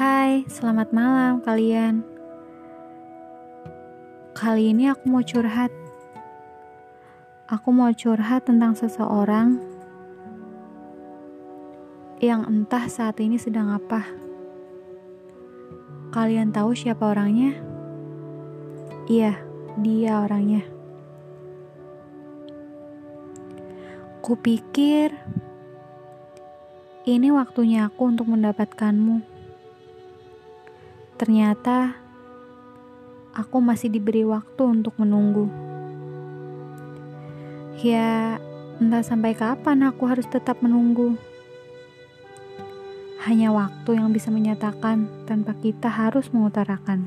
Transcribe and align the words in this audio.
Hai, 0.00 0.48
selamat 0.48 0.96
malam 0.96 1.44
kalian. 1.44 2.00
Kali 4.32 4.72
ini 4.72 4.88
aku 4.88 5.04
mau 5.12 5.20
curhat. 5.20 5.68
Aku 7.44 7.68
mau 7.68 7.92
curhat 7.92 8.48
tentang 8.48 8.72
seseorang 8.72 9.60
yang 12.16 12.48
entah 12.48 12.88
saat 12.88 13.20
ini 13.20 13.36
sedang 13.36 13.76
apa. 13.76 14.08
Kalian 16.16 16.48
tahu 16.48 16.72
siapa 16.72 17.04
orangnya? 17.04 17.60
Iya, 19.04 19.36
dia 19.84 20.24
orangnya. 20.24 20.64
Kupikir 24.24 25.12
ini 27.04 27.28
waktunya 27.28 27.84
aku 27.84 28.08
untuk 28.08 28.32
mendapatkanmu. 28.32 29.29
Ternyata 31.20 32.00
aku 33.36 33.60
masih 33.60 33.92
diberi 33.92 34.24
waktu 34.24 34.62
untuk 34.64 34.96
menunggu. 34.96 35.52
Ya, 37.84 38.40
entah 38.80 39.04
sampai 39.04 39.36
kapan 39.36 39.84
aku 39.84 40.08
harus 40.08 40.24
tetap 40.32 40.64
menunggu. 40.64 41.20
Hanya 43.20 43.52
waktu 43.52 44.00
yang 44.00 44.16
bisa 44.16 44.32
menyatakan 44.32 45.28
tanpa 45.28 45.52
kita 45.60 45.92
harus 45.92 46.32
mengutarakan. 46.32 47.04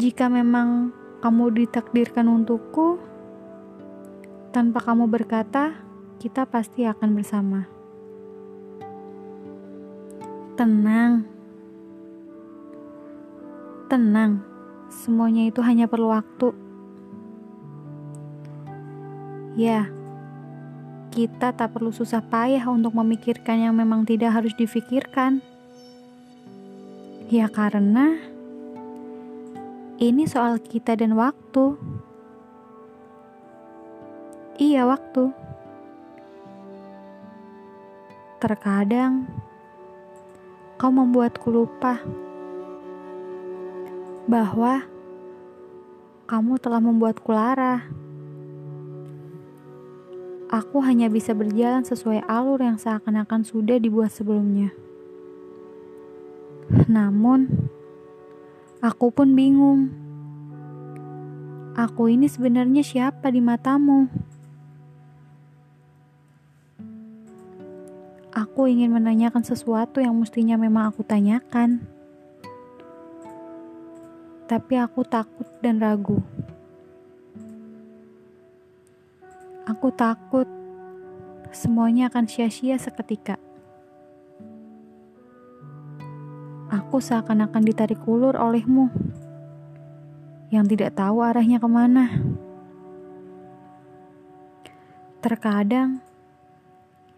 Jika 0.00 0.32
memang 0.32 0.96
kamu 1.20 1.60
ditakdirkan 1.60 2.24
untukku, 2.24 2.96
tanpa 4.48 4.80
kamu 4.80 5.12
berkata, 5.12 5.76
kita 6.16 6.48
pasti 6.48 6.88
akan 6.88 7.12
bersama. 7.12 7.75
Tenang, 10.56 11.28
tenang, 13.92 14.40
semuanya 14.88 15.52
itu 15.52 15.60
hanya 15.60 15.84
perlu 15.84 16.08
waktu. 16.08 16.56
Ya, 19.52 19.92
kita 21.12 21.52
tak 21.52 21.76
perlu 21.76 21.92
susah 21.92 22.24
payah 22.24 22.64
untuk 22.72 22.96
memikirkan 22.96 23.68
yang 23.68 23.76
memang 23.76 24.08
tidak 24.08 24.32
harus 24.32 24.56
difikirkan. 24.56 25.44
Ya 27.28 27.52
karena 27.52 28.16
ini 30.00 30.24
soal 30.24 30.56
kita 30.56 30.96
dan 30.96 31.20
waktu. 31.20 31.76
Iya, 34.56 34.88
waktu. 34.88 35.36
Terkadang 38.40 39.28
kau 40.76 40.92
membuatku 40.92 41.48
lupa 41.48 42.04
bahwa 44.28 44.84
kamu 46.28 46.58
telah 46.60 46.80
membuatku 46.84 47.32
lara. 47.32 47.88
Aku 50.46 50.78
hanya 50.84 51.10
bisa 51.10 51.34
berjalan 51.34 51.82
sesuai 51.82 52.22
alur 52.28 52.60
yang 52.62 52.78
seakan-akan 52.78 53.42
sudah 53.42 53.80
dibuat 53.80 54.14
sebelumnya. 54.14 54.70
Namun, 56.86 57.70
aku 58.84 59.10
pun 59.10 59.34
bingung. 59.34 59.90
Aku 61.74 62.10
ini 62.10 62.30
sebenarnya 62.30 62.82
siapa 62.82 63.30
di 63.30 63.42
matamu? 63.42 64.06
Aku 68.36 68.68
ingin 68.68 68.92
menanyakan 68.92 69.40
sesuatu 69.40 69.96
yang 70.04 70.12
mestinya 70.12 70.60
memang 70.60 70.92
aku 70.92 71.00
tanyakan. 71.00 71.80
Tapi 74.44 74.76
aku 74.76 75.08
takut 75.08 75.48
dan 75.64 75.80
ragu. 75.80 76.20
Aku 79.64 79.88
takut 79.88 80.44
semuanya 81.48 82.12
akan 82.12 82.28
sia-sia 82.28 82.76
seketika. 82.76 83.40
Aku 86.68 87.00
seakan-akan 87.00 87.64
ditarik 87.64 88.04
ulur 88.04 88.36
olehmu 88.36 88.92
yang 90.52 90.68
tidak 90.68 90.92
tahu 90.92 91.24
arahnya 91.24 91.56
ke 91.56 91.68
mana. 91.72 92.20
Terkadang 95.24 96.05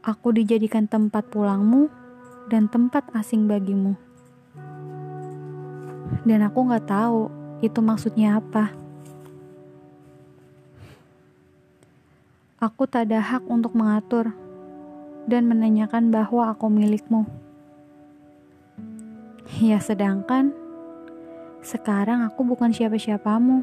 aku 0.08 0.32
dijadikan 0.32 0.88
tempat 0.88 1.28
pulangmu 1.28 1.92
dan 2.48 2.64
tempat 2.64 3.04
asing 3.12 3.44
bagimu. 3.44 3.92
Dan 6.24 6.40
aku 6.40 6.64
gak 6.72 6.88
tahu 6.88 7.28
itu 7.60 7.76
maksudnya 7.84 8.40
apa. 8.40 8.72
Aku 12.56 12.88
tak 12.88 13.12
ada 13.12 13.20
hak 13.20 13.44
untuk 13.52 13.76
mengatur 13.76 14.32
dan 15.28 15.44
menanyakan 15.44 16.08
bahwa 16.08 16.48
aku 16.48 16.72
milikmu. 16.72 17.28
Ya, 19.60 19.76
sedangkan 19.76 20.56
sekarang 21.60 22.24
aku 22.24 22.48
bukan 22.48 22.72
siapa-siapamu. 22.72 23.60